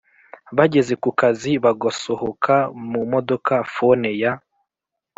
[0.57, 2.55] bageze kukazi bagosohoka
[2.91, 4.31] mumodoka phone ya